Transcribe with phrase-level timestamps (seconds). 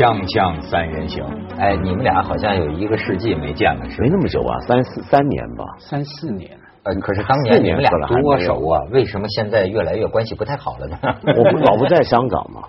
[0.00, 1.22] 锵锵三人行，
[1.58, 5.64] 哎，你们俩好像有一个世纪没见了，是没那么久啊，三四三年吧。
[5.78, 6.52] 三四年。
[6.84, 7.90] 呃，可是当年你们俩
[8.22, 10.96] 多熟啊，为什么现在越来越关系不太好了呢？
[11.36, 12.62] 我不老不在香港嘛，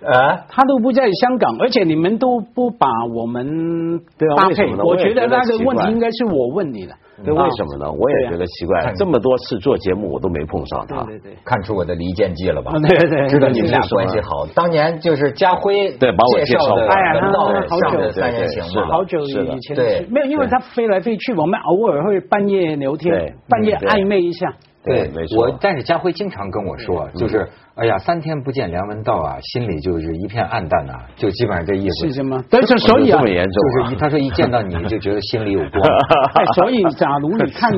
[0.00, 3.98] 呃， 他都不在香港，而且你们都不把我们
[4.38, 6.94] 搭配，我觉得那个问题应该是我问你的。
[7.24, 7.92] 对，为什么呢？
[7.92, 10.86] 我也觉得奇怪，这么多次做节目我都没碰上。
[10.86, 12.72] 他，对对，看出我的离间计了吧？
[12.72, 14.46] 对对，知道你们俩关系好。
[14.54, 17.20] 当年就是家辉对把我介绍的哎呀，
[17.68, 24.54] 好久三人行嘛，好久以前对，没有，因为他飞来飞去，我们偶尔会半夜聊天，半夜暧昧一下。
[24.84, 32.08] 对，没错我但是家辉经常跟我说，就是哎呀，三天不见梁文道啊，心里就是一片暗淡呐，就基本上这意思。
[32.08, 32.42] 是什么？
[32.50, 35.72] 但是所以啊，这么严重就是他说一见到你就觉得心里有光。
[36.56, 37.72] 所以假如你看，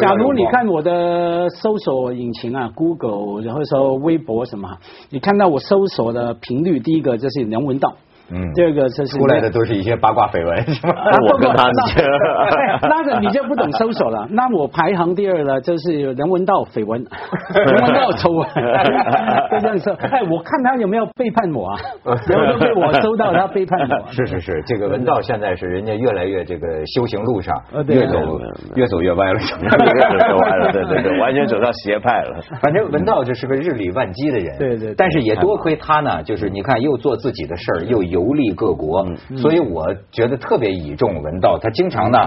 [0.00, 4.78] 假如你看我的搜索引擎啊，Google，然后说微博什么，
[5.10, 7.94] 你看到我搜索的频率，第一个就是梁文道。
[8.30, 10.92] 嗯，第二个是出来的都是一些八卦绯闻， 是吧？
[11.32, 11.70] 我跟他，
[12.86, 14.28] 那个你就不懂搜索了。
[14.30, 17.02] 那我排行第二了，就是梁文道绯闻，
[17.54, 18.46] 梁文道丑闻，
[19.50, 19.94] 就这样说。
[19.94, 21.80] 哎，我看他有没有背叛我啊？
[22.28, 24.12] 有没有被我搜到他背叛我？
[24.12, 27.56] 是是是，这个文道现在是人家越来越这个修行路上
[27.88, 28.18] 越走
[28.74, 32.40] 越走越歪了，越走越歪了，对对对，完全走到邪派了。
[32.60, 34.94] 反正文道就是个日理万机的人，对对。
[34.98, 38.17] 但是也多亏他呢，就是你看又做自己的事儿，又有。
[38.18, 41.56] 游历各国，所以我觉得特别倚重文道。
[41.62, 42.18] 他经常呢，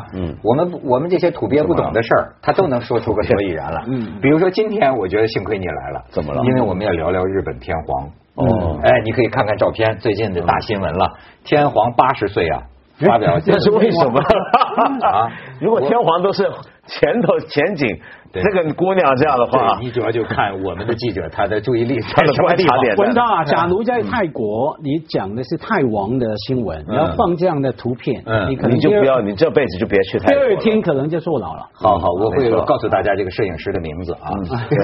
[0.42, 3.84] 我们我们这些土鳖不懂的事儿，他都能说出个所以然来。
[4.22, 6.42] 比如说今天，我觉得幸亏你来了，怎么了？
[6.46, 8.10] 因为我们要聊聊日本天皇。
[8.36, 11.18] 哦，哎，你可以看看照片，最近的大新闻了。
[11.44, 12.62] 天皇八十岁啊，
[13.00, 14.22] 发表这是为什么？
[15.12, 16.50] 啊， 如果天皇都是
[16.88, 18.00] 前头前景。
[18.34, 22.96] 这个姑娘这样的话，你主要就看我们的记者他的注意力，他的 观察点。
[22.96, 30.34] 文道啊，假如在泰国，你讲的是泰王的新闻，你要放这样的图片，你可能就不要，你这辈子就别去泰国。
[30.34, 31.68] 第二天可能就坐牢了。
[31.74, 34.32] 好好，我会告诉大家这个摄影师的名字啊。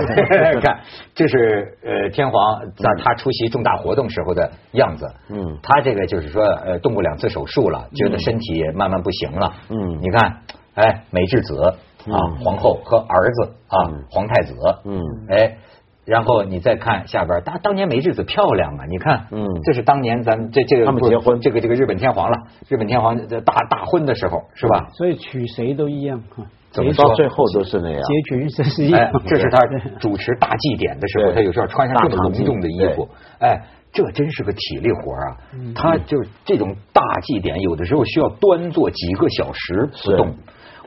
[0.60, 0.82] 看，
[1.16, 5.06] 这是呃天皇在他出席重大活动时候的样子。
[5.30, 9.54] 嗯，他这个就是说呃动过两次手术了，觉得身体慢慢不行了。
[9.70, 10.42] 嗯，你看，
[10.76, 11.76] 哎，美智子。
[12.12, 13.78] 啊，皇后和儿子啊，
[14.10, 14.54] 皇太子，
[14.86, 15.58] 嗯，哎，
[16.06, 22.38] 然后你再看下边，当当年梅智子漂亮啊，你看，嗯，这是当年咱们这这个他们结婚，这个这个日本天皇了，
[22.70, 24.88] 日本天皇大大婚的时候是吧？
[24.94, 28.02] 所以娶谁都一样啊，怎么到最后都是那样？
[28.02, 29.60] 结局这是一样，这是他
[30.00, 35.38] 主持大祭典的时候，他有时候穿上这么隆重的衣服，哎，这真是个体力活啊，
[35.76, 40.36] 他就是这种大祭典，有的时候需要端坐几个小时不动。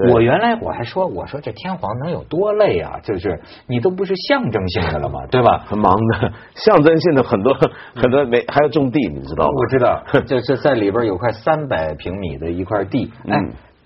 [0.08, 3.00] 我原来我还说，我说这天皇能有多累啊？
[3.02, 5.64] 就是你都不是象征性的了嘛，对吧？
[5.66, 7.54] 很忙的， 象征性的很多
[7.94, 9.50] 很多没还要种地，你知道吗？
[9.56, 13.10] 我知道，这 这在里边有块三百平米的一块地。
[13.28, 13.38] 哎，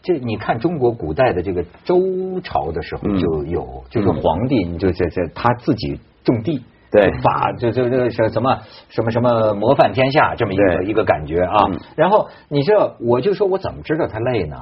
[0.03, 1.99] 这你看中国古代的这个周
[2.43, 8.59] 朝的时候就有，就是皇帝你就这这他自己种地，对，法就就这什什么
[8.89, 11.57] 什么什么模范天下这么一个一个感觉啊。
[11.97, 14.57] 然后你这我就说我怎么知道他累呢？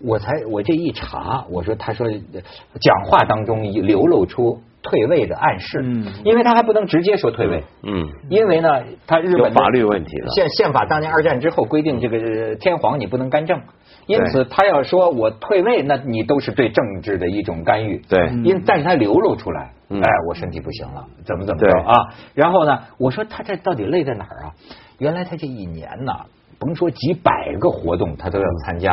[0.00, 13.60] 我才我这一查，我说他说讲话当中流露出退位的暗示，嗯，因为他还不能直接说退位，嗯，因为呢，他日本法律问题了，宪宪法当年二战之后规定这个天皇你不能干政，
[14.06, 21.94] 因此他要说我退位，那你都是对政治的一种干预，对，因但是他流露出来，哎，我身体不行了，怎么怎么着啊？
[22.34, 24.54] 然后呢，我说他这到底累在哪儿啊？
[24.98, 26.26] 原来他这一年呐，
[26.60, 28.92] 甭说几百个活动，他都要参加。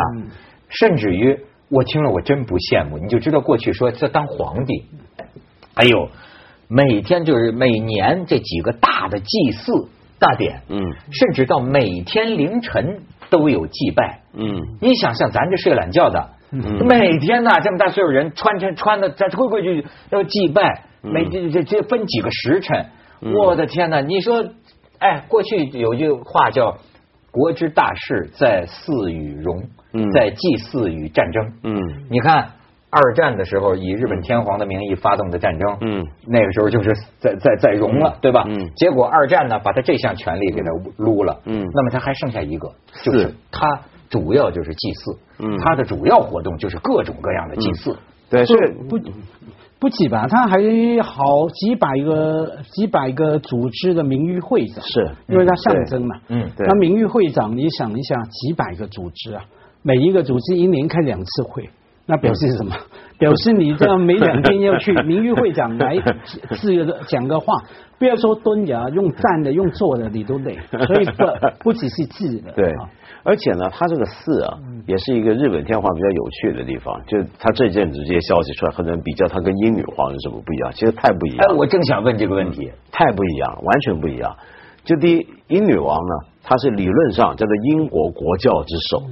[0.77, 2.97] 甚至于，我听了我真不羡慕。
[2.97, 4.83] 你就知道过去说这当皇帝，
[5.73, 6.09] 哎呦，
[6.67, 9.87] 每天就是每年这几个大的祭祀
[10.19, 10.79] 大典，嗯，
[11.11, 22.87] 甚至到每天凌晨都有祭拜，嗯，你想像咱这睡懒觉的，每天呐这么大岁数人穿穿穿的咱规规矩矩要祭拜，每这这这分几个时辰，
[23.33, 24.43] 我的天呐，你说，
[24.99, 26.77] 哎，过去有句话叫。
[27.35, 29.61] 国之大事在祀与戎，
[30.13, 31.51] 在祭祀与战争。
[31.63, 32.51] 嗯，你看
[32.89, 38.45] 二战的时候以日本天皇的名义发动的战争，嗯，那个时候就是在在在戎了，对吧？
[38.47, 42.71] 嗯，结果二战呢把他这项权利给他撸了，嗯，那么他还剩下一个，
[43.03, 43.33] 就是。
[43.51, 47.97] 他主要就是祭祀，嗯，他的主要活动就是各种各样的祭祀，
[48.29, 48.55] 对，是
[48.87, 48.97] 不。
[49.79, 50.57] 不几吧，他还
[51.03, 56.15] 好几百个几百个组织的名誉会长，是因为他象征嘛。
[56.29, 56.65] 嗯，对。
[56.65, 59.43] 那名誉会长，你想一下，几百个组织啊，
[59.81, 61.69] 每一个组织一年开两次会，
[62.05, 62.75] 那表示什么？
[63.17, 65.95] 表示你这样每两天要去 名誉会长来
[66.51, 67.53] 是讲个话，
[67.97, 70.57] 不要说蹲着，用站的、用坐的，你都累。
[70.85, 71.23] 所以不
[71.71, 72.51] 不只是字的。
[72.51, 72.69] 对，
[73.23, 76.93] 而且呢，他这个寺啊，也是一个日本天皇比较有趣的地方。
[77.07, 80.71] 就他这阵子这些消息出来，很多人比较他跟英女皇有什么不一样？
[80.73, 81.37] 其实太不一样。
[81.39, 84.35] 哎，我正想问这个问题，太不一样，完全不一样。
[84.83, 89.03] 就第一，英女王呢，她是理论上叫做英国国教之首，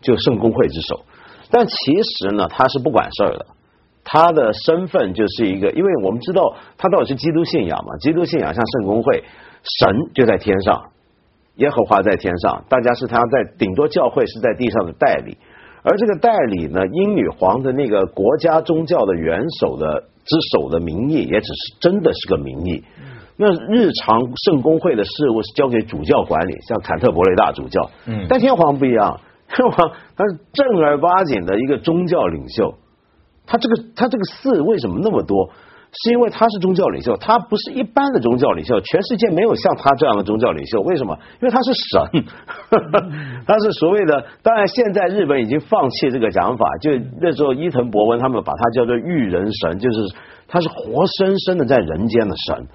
[0.00, 1.04] 就圣公会之首。
[1.52, 3.46] 但其实呢，他是不管事儿的，
[4.02, 9.22] 他的身份就是一个，因为我们知道他到底是基督信仰嘛，基督信仰像圣公会，
[9.62, 10.90] 神就在天上，
[11.56, 15.36] 耶和华在天上，大家是他在顶多教会是在地上的代理，
[15.82, 22.82] 而这个代理呢，英女皇的那个国家宗教的元首的之首的名义，也只是真的是个名义，
[23.36, 29.20] 那日常圣公会的事务是交给主教管理，像坎特伯雷大主教，嗯，但天皇不一样。
[29.56, 29.92] 是吧？
[30.16, 32.74] 他是正儿八经的一个宗教领袖，
[33.46, 35.50] 他这个他这个寺为什么那么多？
[35.92, 40.80] 是因为他是宗教领袖，他不是一般的宗教领袖，全世界没有像他这样的宗教领袖。
[40.80, 41.18] 为什么？
[41.42, 42.24] 因为他是神，
[43.46, 44.24] 他是所谓的。
[44.42, 50.14] 当然，现在日本已经放弃这个讲法，就那时候伊藤博文他们把他叫做育人神，就是
[50.48, 52.66] 他是活生生的在人间的神。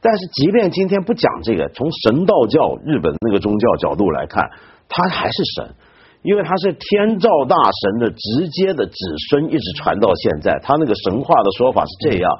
[0.00, 4.50] 但是，即便今天不讲这个，从神道教日本那个宗教角度来看，
[4.88, 5.74] 他还是神。
[6.24, 8.92] 因为他是天照大神的直接的子
[9.28, 10.58] 孙，一直传到现在。
[10.62, 12.32] 他那个神话的说法是这样，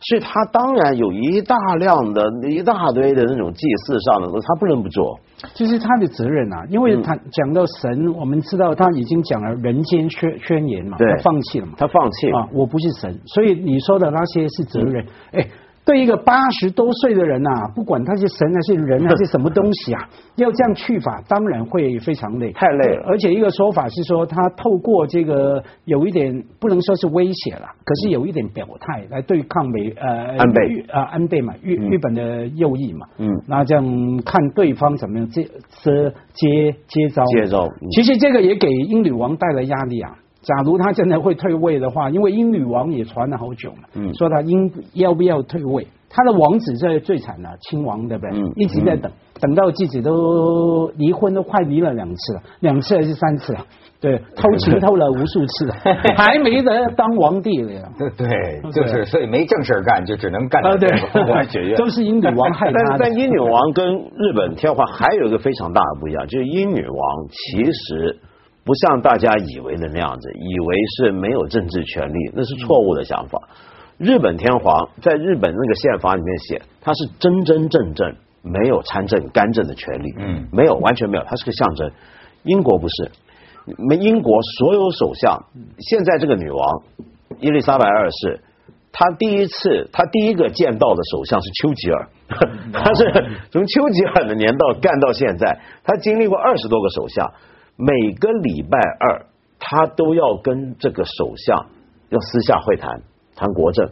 [0.00, 5.18] 所以他当然有一大量的一大堆的那种祭祀上的，他不能不做。
[5.54, 15.46] 这是他的责任啊，因为他讲到神，我们知道他已经讲了人间宣宣言嘛，他放弃了嘛，他放弃啊，我不是神，所以你说的那些是责任，哎。
[15.84, 23.04] 对一个八十多岁的人呐，不管他是神还是人还是什么东西啊， 要这样去法，当然会非常累，太累了。
[23.08, 37.66] 而且一个说法是说，他透过这个有一点不能说是威胁了，可是有一点表态来对抗美呃安倍啊安倍嘛，日日本的右翼嘛，嗯，那这样看对方怎么样接接接接招接招。
[37.92, 40.14] 其实这个也给英女王带来压力啊。
[40.42, 45.86] 假如他真的会退位的话，因为英女王也传了好久嘛，说他应要不要退位？
[46.12, 48.36] 他的王子在最惨了，亲王对不对？
[48.56, 53.64] 一直在等，等到自己都离婚都快离了两次了，两次还是三次了？
[54.00, 55.74] 对，偷情偷了无数次了，
[56.16, 57.92] 还没得当皇帝了。
[57.98, 62.78] 对对，就是所以没正事干，就只能干这个皇爵都是英女王害他。
[62.88, 68.18] 但但英女王跟日本天皇还有一个非常大的不一样，就是英女王其实。
[68.64, 73.48] 不像大家以为的那样子，以为是没有政治权利，那是错误的想法。
[73.98, 81.90] 日本天皇在日本那个宪法里面写，他是真真正正没有参政干政的权利，嗯，没有，完全没有，他是个象征。
[82.44, 83.10] 英国不是，
[83.76, 85.44] 没英国所有首相，
[85.78, 86.82] 现在这个女王
[87.40, 88.40] 伊丽莎白二世，
[88.92, 92.08] 她第一次，她第一个见到的首相是丘吉尔，
[92.72, 93.12] 他是
[93.50, 97.32] 从丘吉尔的年代干到现在，他经历过二十多个首相。
[97.80, 99.24] 每个礼拜二，
[99.58, 101.66] 他都要跟这个首相
[102.10, 103.00] 要私下会谈，
[103.34, 103.88] 谈国政。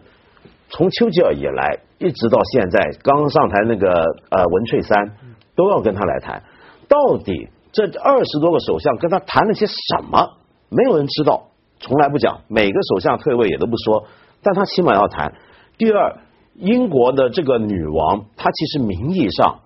[0.69, 3.89] 从丘吉尔以来，一直到现在，刚上台那个
[4.29, 5.17] 呃文翠三，
[5.57, 6.43] 都要跟他来谈。
[6.87, 10.35] 到底这二十多个首相跟他谈了些什么？
[10.69, 11.49] 没有人知道，
[11.81, 12.43] 从来不讲。
[12.47, 14.05] 每个首相退位也都不说，
[14.43, 15.33] 但他起码要谈。
[15.79, 16.19] 第二，
[16.57, 19.61] 英国的这个女王，她其实名义上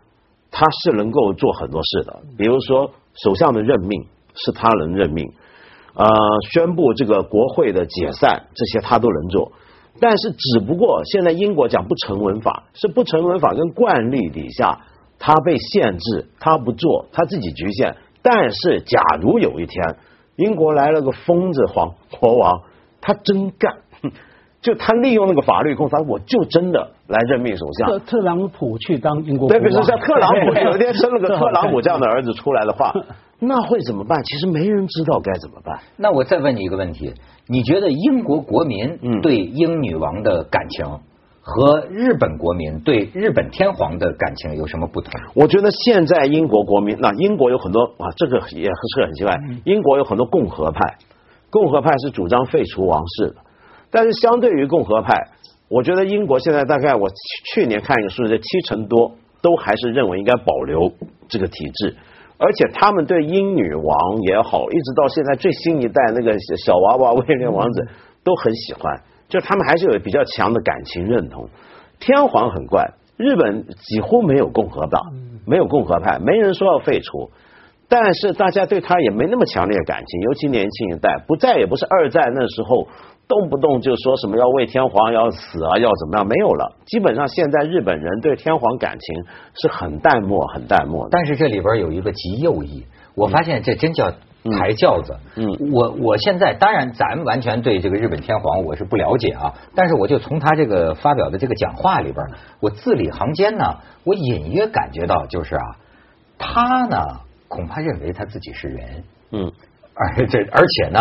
[0.53, 2.93] 她是能够做很多事的，比如说。
[3.15, 5.33] 首相的任命是他能任命，
[5.95, 6.07] 呃，
[6.53, 9.53] 宣布这个国会的解散，这些他都能做。
[10.01, 14.81] 但是，只不过现在英国讲不成文法，是不成文法跟惯例底下，
[15.19, 17.97] 他被限制，他不做，他自己局限。
[18.23, 19.97] 但是，假如有一天
[20.37, 22.63] 英国来了个疯子皇国王，
[23.01, 23.79] 他真干。
[24.63, 27.89] 就他利用那个法律控，他我就真的来任命首相。
[27.89, 32.93] 特特朗普去当英国对，比如说像特朗普有一天生了个 特朗普这样的儿子出来的话，
[33.39, 34.23] 那会怎么办？
[34.25, 35.79] 其实没人知道该怎么办。
[35.97, 37.13] 那我再问你一个问题：
[37.47, 40.87] 你觉得英国国民对英女王的感情
[41.41, 45.13] 和日本国民对日本天皇的感情有什么不同？
[45.35, 49.37] 我觉得现在英国国民，那英国有很多啊，这个也是很奇怪。
[49.65, 50.99] 英国有很多共和派，
[51.51, 53.37] 共和派是主张废除王室的。
[53.91, 55.15] 但是相对于共和派，
[55.73, 57.09] 我觉得英国现在大概我
[57.55, 60.93] 去年看一个数字，七成多都还是认为应该保留
[61.29, 61.97] 这个体制，
[62.37, 67.89] 而且他们对英女王也好，一直到现在最新一代那个小娃娃威廉王子
[68.23, 69.01] 都很喜欢，
[69.31, 71.49] 就他们还是有比较强的感情认同。
[71.99, 75.01] 天皇很怪，日本几乎没有共和党，
[75.47, 77.31] 没有共和派，没人说要废除。
[77.89, 82.89] 但是大家对他也没那么强烈的感情，尤其年轻一代，不再也不是二战那时候
[83.29, 86.77] 动不动就说什么要为天皇要死啊，要怎么样，没有了。
[86.87, 89.25] 基本上现在日本人对天皇感情
[89.61, 91.11] 是很淡漠、很淡漠的。
[91.13, 94.13] 但是这里边有一个极右翼，我发现这真叫
[94.51, 95.17] 抬轿子。
[95.37, 102.27] 嗯，我我现在当然咱完全对这个日本天皇我是不了解啊，但是我就从他这个发表的这个讲话里边，
[102.61, 105.77] 我字里行间呢，我隐约感觉到就是啊，
[106.39, 107.21] 他呢。
[107.53, 109.53] 恐怕认为他自己是人，嗯，
[109.95, 111.01] 而这而且呢，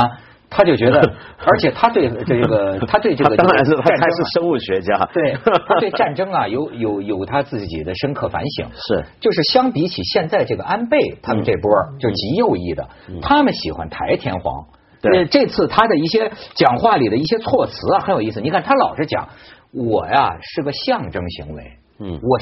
[0.52, 1.00] 他就觉得，
[1.40, 5.34] 而且他对这个， 他对这个，当然是他还是生物学家，对，
[5.68, 12.88] 他对战争啊有有有他自己的深刻反省，是，就是相比起现在这个安倍他们这波就极右翼的，
[13.22, 14.66] 他们喜欢抬天皇，
[15.02, 19.30] 对，这次他的一些讲话里的一些措辞啊很有意思，你看他老是讲
[19.74, 21.64] 我呀是个象征行为，
[22.00, 22.38] 嗯，我。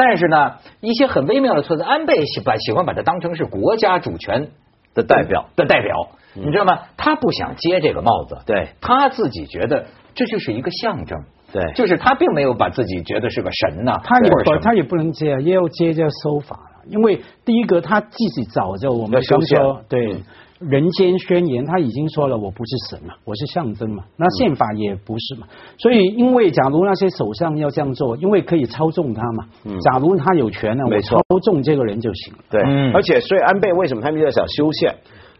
[0.00, 4.50] 但是呢，一些很微妙的措辞，安倍喜把喜欢把它当成是国家主权
[4.94, 5.46] 的代表。
[5.56, 6.10] 的代表，
[6.44, 6.78] 你知道吗？
[6.96, 11.18] 他不想接这个帽子，对他自己觉得这就是一个象征，
[11.52, 20.22] 对，就是他并没有把自己觉得是个神呐，他也不他也不能接，也要接这收法了，因为第一个他自己早就我们刚说对。
[20.58, 24.02] 人间宣言，他已经说了，我不是神嘛，我是象征嘛。
[24.16, 25.46] 那宪法也不是嘛。
[25.78, 29.46] 所以，因为假如那些首相要这样做，因为可以操纵他嘛。
[29.64, 29.78] 嗯。
[29.78, 32.40] 假如他有权呢，我操纵这个人就行了。
[32.50, 32.60] 对。
[32.92, 34.92] 而且，所以安倍为什么他们要想修宪？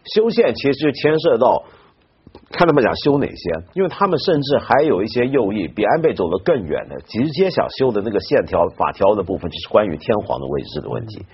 [0.05, 1.63] 修宪其实牵涉到
[2.51, 11.25] 看他们想修哪些，因为他们甚至还有一些右翼比安倍走得更远的，直接想修的那个线条法条的部分，就是关于天皇的位置的问题。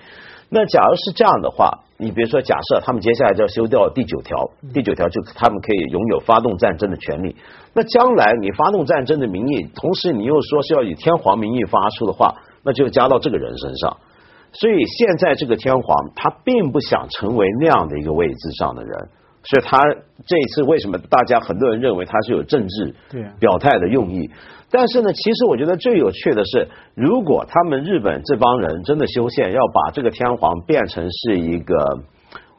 [0.48, 7.34] 那假如是这样的话，你比如说，假设他们接下来就要修掉第九条，第九条就他们可以拥有发动战争的权利。
[7.74, 13.96] 那将来你发动战争的名义，同时你又说是要以天皇名义发出的话，那就加到这个人身上。
[14.60, 19.08] 所以现在这个天皇他并不想成为那样的一个位置上的人，
[19.44, 19.82] 所以他
[20.26, 22.94] 这一次为什么大家很多人认为他是有政治
[23.38, 24.30] 表态的用意？
[24.70, 31.76] 但是呢，其实我觉得最有趣的是，如果他们日本这帮人真的修宪，要把这个天皇变成是一个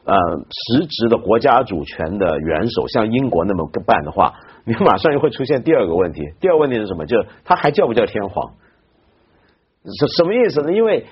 [0.04, 0.16] 呃
[0.50, 6.22] 实质的国家主权的元首，像英国那么办的话，你马上又会出现第二个问题。
[6.40, 7.04] 第二个问题是什么？
[7.04, 8.54] 就是他还叫不叫天皇？
[9.84, 10.72] 什什么意思呢？
[10.72, 11.04] 因为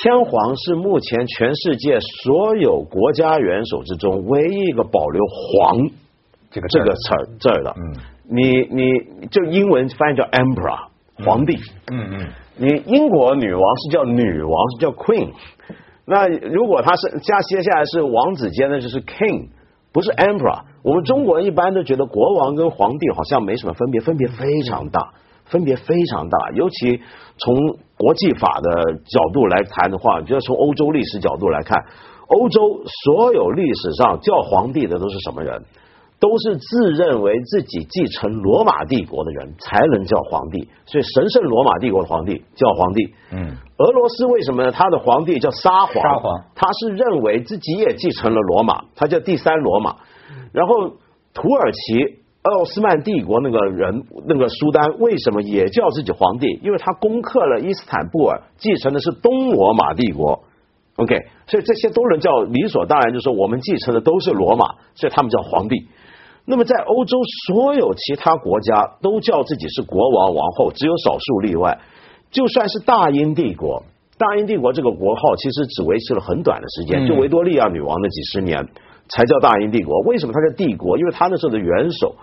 [0.00, 5.90] 天皇是目前全世界所有国家元首之中唯一一个保留“皇”
[6.52, 7.74] 这个这个词儿这儿的。
[7.76, 7.94] 嗯。
[8.30, 10.88] 你你就英文翻译叫 emperor
[11.24, 11.56] 皇帝，
[11.90, 12.28] 嗯嗯，
[12.58, 15.30] 你英国女王是叫女王是叫 queen，
[16.04, 19.48] 那如果他是加接下来是王子间呢就是 king，
[19.92, 20.60] 不是 emperor。
[20.84, 25.14] 我们中国人一般都觉得国王跟皇帝好像没什么分别，分别非常大，
[25.46, 26.50] 分别非常大。
[26.54, 27.00] 尤其
[27.38, 31.76] 从国际法的角度来谈的话，你觉得从欧洲历史角度来看，
[32.28, 35.62] 欧洲所有历史上叫皇帝的都是什么人？
[36.20, 43.14] 都是自认为自己继承罗马帝国的人才能叫皇帝，所以神圣罗马帝国的皇帝叫皇帝。
[43.30, 45.94] 嗯，俄罗斯为什么呢他的皇帝叫沙皇？
[45.94, 49.94] 沙皇，他是认为自己也继承了罗马，他叫第三罗马。
[50.52, 50.88] 然后
[51.34, 56.58] 土耳其奥斯曼帝国那个人那个苏丹为什么也叫自己皇帝？
[56.62, 60.44] 因为他攻克了伊斯坦布尔，继承的是东罗马帝国。
[60.96, 65.86] OK，所以这些都能叫理所当然，就是说我们继承的都是罗马，所以他们叫皇帝。
[66.44, 71.78] 那么，在欧洲所有其他国家都叫自己是国王王后，只有少数例外。
[72.30, 73.84] 就算是大英帝国，
[74.16, 78.66] 大英帝国这个国号其实只维持了很短的时间，就维多利亚女王的几十年
[79.08, 80.00] 才叫大英帝国。
[80.00, 80.98] 为什么它叫帝国？
[80.98, 82.16] 因为它那时候的元首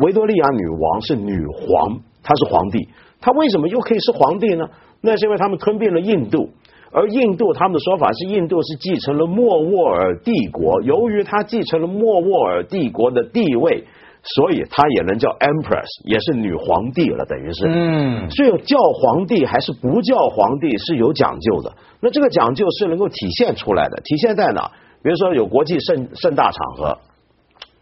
[0.00, 2.88] 维多利亚女王是女皇，她是皇帝。
[3.20, 4.68] 她为什么又可以是皇帝呢？
[5.00, 6.50] 那是因为他们吞并了印度。
[6.92, 13.84] 而印度他们的说法是，印度是继承了莫卧儿帝国，由于他继承了莫卧儿帝国的地位，
[14.22, 17.66] 所以她也能叫 empress，也是女皇帝了，等于是。
[17.66, 18.30] 嗯。
[18.30, 21.72] 所以叫皇帝还是不叫皇帝是有讲究的。
[22.00, 24.70] 那这个讲究是能够体现出来的，体现在哪？
[25.02, 26.98] 比如说有国际盛盛大场合，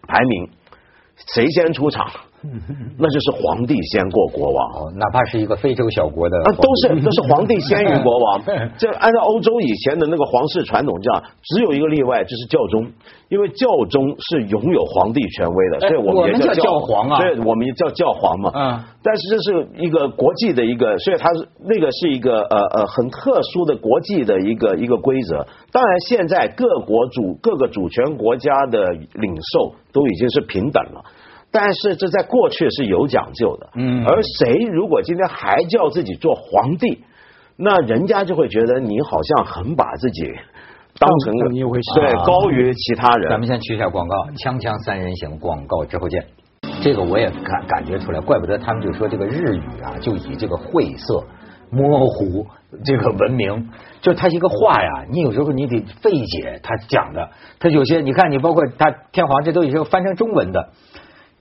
[0.09, 0.49] 排名
[1.17, 2.11] 谁先出场？
[2.99, 8.43] 那就是皇帝先过国王，哪怕是一个非洲小国的，啊，都是都是皇帝先于国王。
[8.77, 12.91] 这按照欧洲以前的那个皇室传统这样，只有一个例外，就是教宗，
[13.29, 18.51] 因为教宗是拥有皇帝权威的，所以我们叫教皇啊，所以我们也叫教皇嘛。
[18.55, 25.47] 嗯，但是这是一个国际的一个，所以它是那个是一个呃呃很特殊的国际的一个一个规则。
[25.71, 31.05] 当然，现在各国主各个主权国家的领袖都已经是平等了。
[31.53, 37.05] 但是这在过去是有讲究的，嗯，而谁如果今天还叫自己做皇帝，
[37.57, 40.25] 那人家就会觉得你好像很把自己
[40.99, 43.29] 当成当一回事对啊高于其他人。
[43.29, 46.25] 咱们先去一下广告，锵锵三人行广告之后见。
[46.81, 51.23] 这个我也感感觉出来，怪不得他们就说这个日语啊，就以这个晦涩、
[51.71, 52.47] 模糊
[52.85, 53.69] 这个闻名。
[54.01, 57.29] 就他一个话呀，你有时候你得费解他讲的。
[57.61, 60.71] 他有些你看，你包括他天皇，这都已经翻成中文的。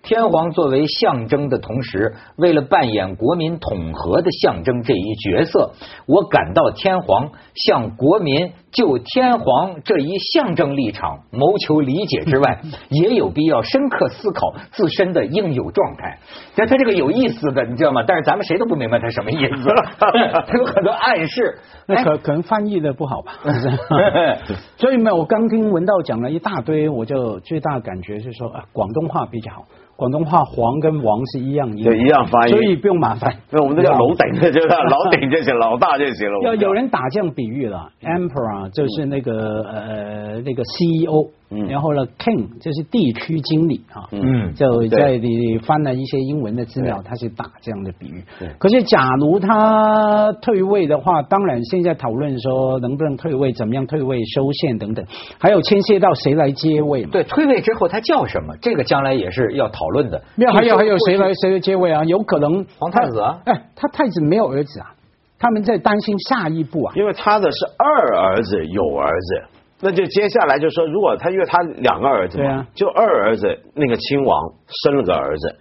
[0.03, 5.73] 天皇作为象征的同时，为了扮演国民统合的象征这一角色，
[6.07, 16.17] 我感到天皇向国民就天皇这一象征立场谋求理解之外， 也有必要深刻思考自身的应有状态。
[16.55, 18.03] 那他这个有意思的，你知道吗？
[18.07, 21.59] 但是咱们谁都不明白他什么意思， 他有很多暗示。
[21.87, 23.33] 那可可能翻译的不好吧？
[24.77, 29.65] 所以呢，我刚听文道讲了一大堆，我就最大感觉是说啊，广东话比较好。
[29.97, 33.35] 广东话“黄”跟“王”是一样音，对一样发音所以不用麻烦。
[33.51, 36.39] 那我们都叫楼顶，就是老顶就行，老大就行了。
[36.43, 48.49] 要有人打这样比喻了，emperor 就是那个呃那个 CEO，嗯然后呢 king 就是地区经理啊，嗯就在你翻了一些英文的资料，他是打这样的比喻对。
[48.59, 55.05] 可是假如他退位的话，当然现在讨论说能不能退位，怎么样退位、修宪等等，
[55.39, 57.09] 还有牵涉到谁来接位嘛。
[57.11, 58.55] 对，退位之后他叫什么？
[58.61, 60.21] 这个将来也是要讨论的。
[60.35, 61.31] 没有，还有还有谁来？
[61.41, 62.03] 谁来接位啊？
[62.05, 64.93] 有可能皇太子啊哎，他太子没有儿子啊，
[65.41, 66.93] 他们在担心下一步啊。
[66.95, 69.43] 因为他的是二儿子有儿子，
[69.81, 75.55] 那就接下来就说，如果他因为他两个儿子嘛，就二儿子那个亲王生了个儿子，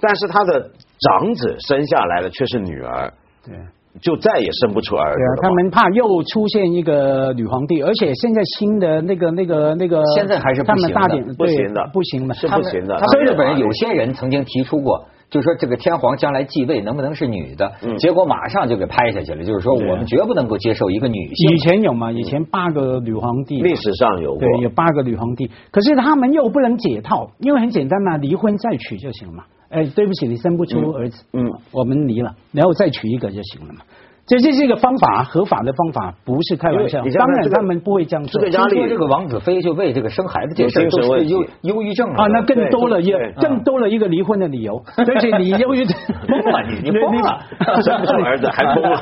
[0.00, 3.12] 但是他的长子生下来了却是女儿，
[3.44, 3.54] 对。
[3.98, 5.20] 就再也生不出儿子。
[5.40, 17.72] 他们怕又出现一个女皇帝，而且现在新的那个那个那个，现在还是不他们行的大点不行的不行的，是不行的他他们们日本人有有些人曾经提出过，就说这个天皇将来继位能不能是女的？
[17.82, 21.54] 嗯结果马上就给拍下去了，就是说我们绝不能够接受一个女性。
[21.54, 22.12] 以前有嘛？
[22.12, 29.44] 以前八个女皇帝，历史上有过对，有八个女皇帝，可是他们又不能解套，因为很简单嘛，离婚再娶就行了嘛。
[29.68, 33.80] 哎，对不起，你生不出儿子，嗯嗯我们离了，然后再娶一个就行了嘛。
[34.26, 37.00] 这这是一个方法，合法的方法，不是开玩笑。
[37.16, 38.42] 当然他们不会这样做。
[38.42, 47.38] 听说这个王子妃就为这个生孩子这事都是忧忧郁症了啊，那更多了一更多了一个离婚的理由，而且你忧郁症 疯了你 你疯了。
[47.82, 48.98] 生不生儿子还疯了。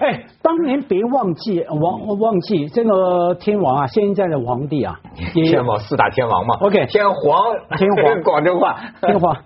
[0.00, 4.94] 哎，当年别忘记王忘记这个天王啊，现在的皇帝啊，
[5.34, 6.56] 天王四大天王嘛。
[6.60, 7.16] OK 天皇
[7.76, 8.22] 天皇。
[8.22, 8.76] 广州话。
[9.00, 9.36] 天皇，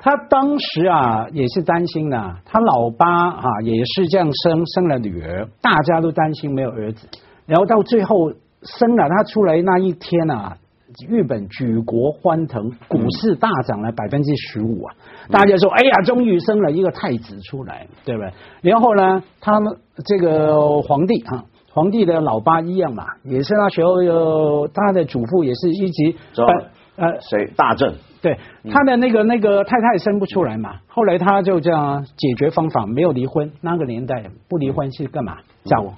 [0.00, 7.08] 他当时啊也是担心的，他老八啊也是这样生生了女儿，大家都担心没有儿子，
[7.46, 10.58] 然后到最后生了他出来那一天啊。
[11.08, 14.94] 日本举国欢腾，股市大涨了百分之十五啊！
[15.28, 26.14] 大家说：“哎呀，终于生了一个太子出来，对不对？”然后呢，他们这个皇帝啊，皇帝的老爸一样嘛，也是那时候有他的祖父也是一直
[26.94, 27.92] 呃谁大正
[28.24, 28.38] 对，
[28.72, 33.52] 他的那个那个太太生不出来嘛，后来他就这样解决方法，没有离婚。
[33.60, 35.36] 那个年代不离婚是干嘛？
[35.66, 35.92] 找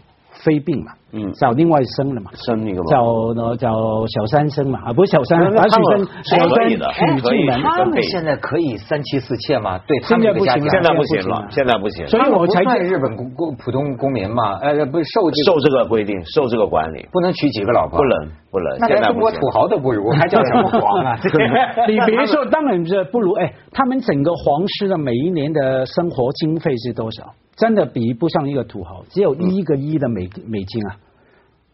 [0.44, 3.70] 非病嘛，嗯找另外生了嘛，生一个嘛，找呢找
[4.08, 7.62] 小三生嘛，啊不是小三，小三是可以的娶进门。
[7.62, 9.78] 他们现在可以三妻四妾吗？
[9.86, 21.16] 对他们现在不行现在不行了，了现在不行，所以他们我才不算日本公公普通公民嘛，呃，不是受受这个规定，受这个管理，不能娶几个老婆，不能不能，那连中国现在不行土豪都不如，还叫什么皇啊？
[21.86, 27.32] 你别说，当然是不如哎，他们整个皇室的每一年的生活经费是多少？
[27.56, 30.96] 真的比不上一个土豪，只有一个亿的美美金啊！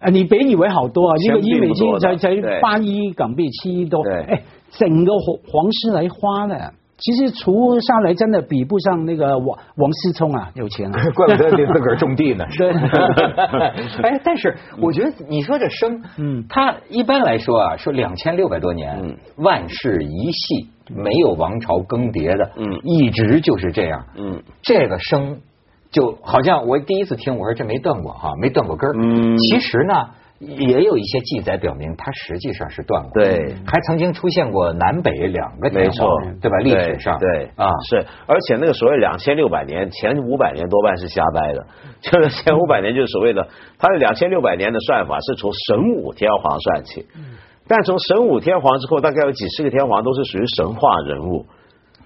[0.03, 11.01] 啊，你别以为好多啊，一钱个一美金才才八亿港币，七亿多，对哎，整个皇皇室来花的，其实除下来真的比不上那个王王思聪啊，有钱啊。
[11.15, 12.45] 怪不得你自个儿种地呢。
[12.59, 12.71] 对
[14.03, 16.39] 哎，但是我觉得你说这生，嗯。
[16.41, 19.17] 嗯，他一般来说啊，说两千六百多年，嗯。
[19.37, 22.81] 万世一系，没有王朝更迭的，嗯。
[22.83, 25.39] 一直就是这样，嗯，这个生
[25.93, 29.37] 就好像我第一次听，我说这没断过哈，没断过根儿，嗯。
[29.39, 29.95] 其实呢。
[30.45, 33.55] 也有一些记载表明，它实际上是断过，对。
[33.65, 36.09] 还曾经出现过南北两个天没错。
[36.09, 36.57] 皇，对吧？
[36.59, 41.67] 历史上，对啊，是，而且那个所谓两千六百年，前五百年多半是瞎掰的，
[42.01, 43.47] 就 是前五百年就是所谓的，
[43.79, 47.07] 它的两千六百年的算法是从神武天皇算起，
[47.69, 51.47] 但从神武天皇之后，大概有几十个天皇都是属于神话人物，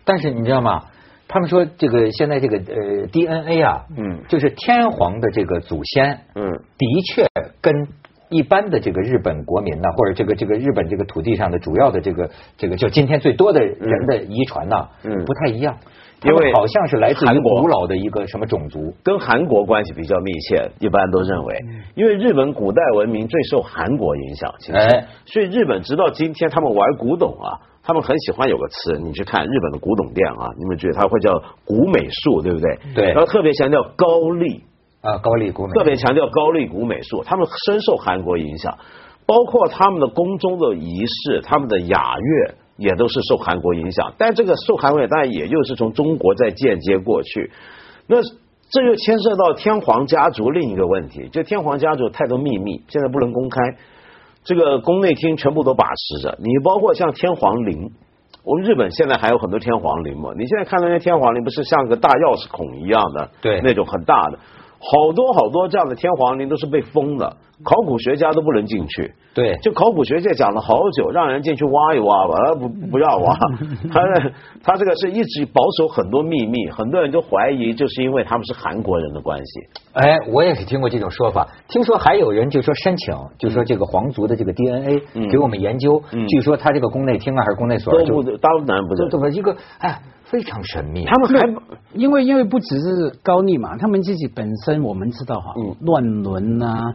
[0.04, 0.82] 但是你知道吗？
[1.28, 4.22] 他们说这个现在这个呃 DNA 啊，嗯。
[4.28, 7.26] 就是天皇的这个祖先，嗯，的确
[7.60, 7.88] 跟
[8.28, 15.76] 一般的这个日本国民呢，或者这个这个日本这个土地上的主要的这个这个就今天最多的人的遗传呢，嗯，不太一样，
[16.24, 21.60] 因为好像是来自于古老的一个什么种族，跟韩国关系比较密切，一般都认为，
[21.94, 32.78] 因为日本古代文明最受韩国影响，其实，所以日本直到今天他们玩古董啊，他们很喜欢有个词，你去看日本的古董店啊，你们觉得他会叫古美术，对不对？
[32.94, 34.64] 对，然后特别强调高丽。
[35.06, 38.76] 啊，高丽古美特别强调高丽古美术，他们深受韩国影响，
[39.24, 44.14] 包括他们的宫中的仪式，他们的雅乐也都是受韩国影响。
[44.18, 47.52] 但这个受韩国，当然也就是从中国在间接过去。
[48.08, 48.16] 那
[48.68, 53.60] 这又牵涉到天皇家族另一个问题，就天皇家族太多秘密，现在不能公开。
[54.42, 57.90] 这个宫内厅全部都把持着，你包括像天皇陵，
[58.44, 60.30] 我们日本现在还有很多天皇陵嘛？
[60.36, 64.38] 你现在看到那天皇陵，不是像个大钥匙孔一样的，对，那种很大的。
[64.88, 69.14] 好多好多这样的天皇陵都是被封的，考古学家都不能进去。
[69.34, 73.36] 对，就考古学界讲了好久，让人进去挖一挖吧，不不要挖。
[73.92, 74.00] 他
[74.62, 79.60] 他这个是一直保守很多秘密，很多人都怀疑就是因为他们是韩国人的关系。
[79.92, 81.46] 哎，我也是听过这种说法。
[81.68, 86.02] 听说还有人就说申请，就说这个皇族的这个 DNA 给我们研究。
[86.28, 89.08] 据说他这个宫内厅啊还是宫内所都不当然不知道。
[89.10, 90.00] 怎么一个哎？
[90.26, 96.92] 非常神秘，他们还因为因为不只是高丽嘛，他们自己本身我们知道哈，乱伦呐，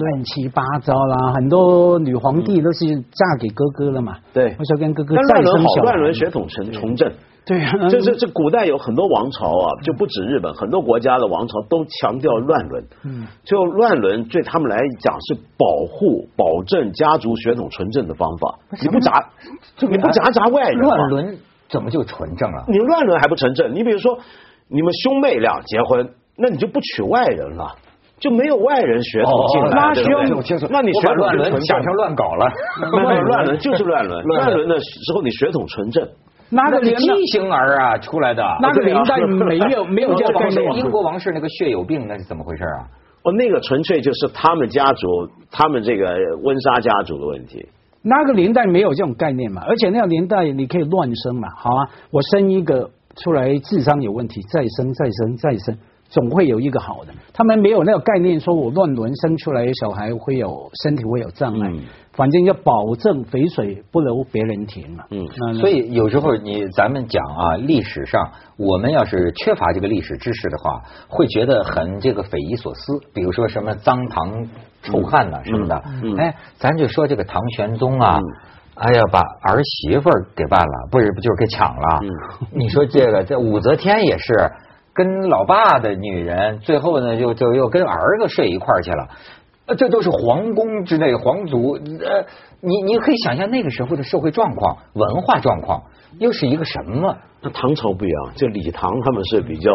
[0.00, 7.12] 乱七八糟啦，很多女皇帝都是嫁给哥哥了嘛，对，或者跟哥哥再生小乱伦血统重重振，
[7.44, 19.30] 对啊，这这这古代有很多王朝啊，就不止日本，很多国家的王朝都强调乱伦，嗯，就乱伦对他们来讲是保护、保证家族血统纯正的方法，你不杂，
[19.80, 21.38] 你不夹杂外人乱伦。
[21.68, 22.64] 怎么就纯正了？
[22.66, 23.72] 你乱伦还不纯正？
[23.72, 24.18] 你比如说，
[24.68, 27.76] 你们兄妹俩结婚，那你就不娶外人了，
[28.20, 30.68] 就没有外人血统进来，对不对？
[30.70, 32.46] 那你血统乱伦想成乱搞了，
[32.92, 34.68] 乱伦就是乱伦，乱伦。
[34.68, 36.06] 的时候你血统纯正，
[36.50, 40.74] 那个畸形儿啊出来的，那个年代没有 没有这个概念。
[40.76, 42.86] 英国王室那个血友病那是怎么回事啊？
[43.22, 46.06] 哦，那个纯粹就是他们家族，他们这个
[46.42, 47.66] 温莎家族的问题。
[48.02, 55.76] 那个年代没有这种概念嘛，而且那个年代你可以乱生嘛，好啊，我生一个出来智商有问题，再生再生再生，
[56.10, 57.14] 总会有一个好的。
[57.32, 61.72] 他们没有那个概念，说我乱伦生出来小孩会有身体会有障碍。
[62.12, 65.04] 反正要保证肥水不流别人田嘛。
[65.10, 73.00] 嗯，所以有时候你咱们讲啊，历史上我们要是缺乏这个历史知识的话，会觉得很这个匪夷所思。
[73.14, 74.48] 比如说什么脏唐
[74.82, 75.82] 臭汉呐什么的，
[76.18, 78.18] 哎，咱就说这个唐玄宗啊，
[78.74, 82.00] 哎呀，把儿媳妇给办了，不是不就是给抢了？
[82.52, 84.34] 你说这个这武则天也是
[85.00, 89.08] 跟老爸的女人，最后呢就就又跟儿子睡一块儿去了。
[89.78, 92.26] 这都是皇宫之内皇族，呃，
[92.60, 95.84] 你你可以想象那个时候的社会状况、文化状况
[96.18, 97.16] 又是一个什么？
[97.40, 99.72] 那唐朝不一样，就李唐他们是比较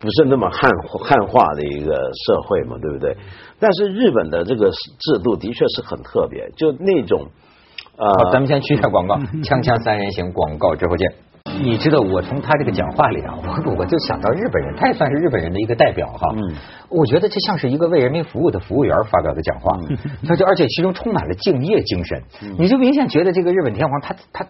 [0.00, 0.70] 不是那么汉
[1.04, 3.14] 汉化的一个社会嘛，对不对？
[3.60, 7.26] 但是日本的这个制度的确是很特别，就那种
[7.98, 11.12] 呃，咱们先去一下广告，锵锵三人行广告之后见。
[11.62, 13.34] 你知道我从他这个讲话里啊，
[13.66, 16.34] 我我就想到日本人，他也算是日本人的一个代表哈。
[16.36, 16.54] 嗯，
[16.88, 19.78] 我觉得这像是一个为人民服务的服务员发表的讲话，
[20.26, 22.22] 他就而且其中充满了敬业精神。
[22.58, 24.46] 你就明显觉得这个日本天皇他他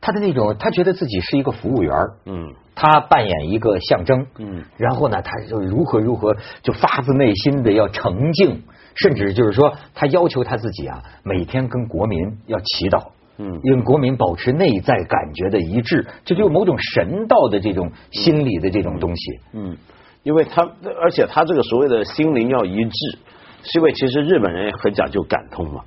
[0.00, 1.94] 他的那种，他觉得自己是一个服务员。
[2.26, 4.26] 嗯，他扮演一个象征。
[4.38, 8.62] 嗯，然后呢，他就如何如何就发自内心的要诚敬，
[8.94, 13.12] 甚至就是说他要求他自己啊，每天跟国民要祈祷。
[13.38, 19.40] 嗯，令国民保持内在感觉的一致，这就某种神道的这种心理的这种东西。
[19.54, 19.76] 嗯，
[20.22, 20.62] 因为他
[21.00, 23.18] 而且他这个所谓的心灵要一致，
[23.62, 25.80] 是因为其实日本人也很讲究感通嘛，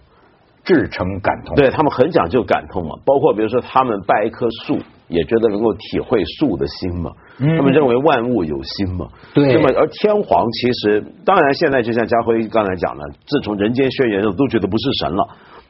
[0.64, 1.56] 至诚感通。
[1.56, 7.12] 对他们很讲究感通嘛，包括比如说他们拜一棵树，也觉得能够体会树的心嘛。
[7.38, 9.08] 他们认为万物有心嘛。
[9.34, 9.54] 对。
[9.54, 15.28] 那么而天皇其实，当然现在就像家辉刚才讲的，自从人间宣言后，都觉得不是神了。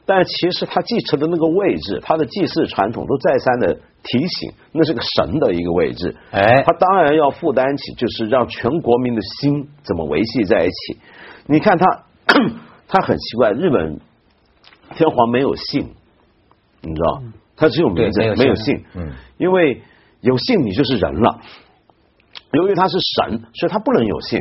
[0.08, 6.16] 但其实他继承的那个位置，他的祭祀传统都再三的提醒，那是个神的一个位置。
[6.30, 11.00] 哎，他当然要负担起，就是让全国民的心怎么维系在一起。
[11.46, 12.04] 你看他，
[12.86, 13.98] 他很奇怪，日本
[14.94, 15.90] 天皇没有姓，
[16.82, 17.22] 你知道，
[17.56, 18.84] 他只有名字，没有姓。
[18.94, 19.82] 嗯，因为
[20.20, 21.40] 有姓你就是人了。
[22.52, 24.40] 由于他是神，所以他不能有姓。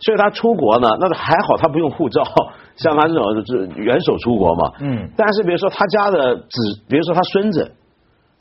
[0.00, 2.22] 所以他出国呢，那还好，他不用护照，
[2.78, 4.72] 像他这种是元首出国嘛。
[4.80, 5.10] 嗯。
[5.16, 7.70] 但是比如说他家的子，比如说他孙子，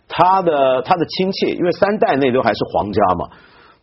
[0.07, 3.29] 他的他的亲戚，因为三代内都还是皇家嘛，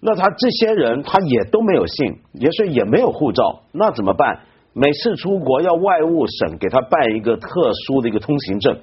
[0.00, 4.40] 那他这些人他也都没有姓，也是也没有护照，那怎么办？
[4.72, 8.78] 每次出国要外务省给他办一个特殊的一个通行证。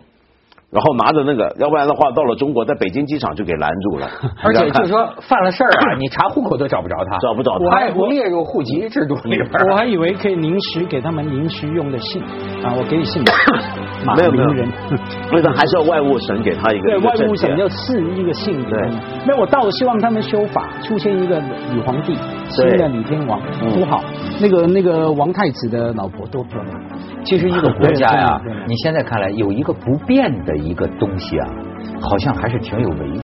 [0.71, 4.07] 然后拿着那个，要不然的话，到了中国，在北京机场就给拦住了。
[4.41, 9.49] 而且就是说犯了事儿啊， 你查户口都找不着他，找不着他，他也不列入户籍制度里边。
[9.69, 12.21] 我还以为可以临时给他们临时用的信
[12.63, 13.21] 啊，我给你信。
[14.17, 14.67] 没有没有人，
[15.34, 16.88] 为什么还是要外务省给他一个。
[16.88, 18.63] 对，外务省要赐一个信。
[18.63, 18.89] 对，
[19.27, 21.39] 没有，我倒希望他们修法，出现一个
[21.71, 22.17] 女皇帝，
[22.51, 23.41] 新的李天王
[23.73, 24.03] 多好。
[24.41, 26.81] 那个那个王太子的老婆多漂亮。
[27.23, 31.47] 其实一个国家呀，你现在看来有一个不变的一个东西啊，
[32.01, 33.21] 好像还是挺有维